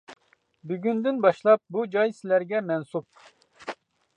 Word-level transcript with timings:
بۈگۈندىن 0.69 1.19
باشلاپ، 1.25 1.63
بۇ 1.75 1.83
جاي 1.97 2.15
سىلەرگە 2.21 2.63
مەنسۇپ. 2.71 3.31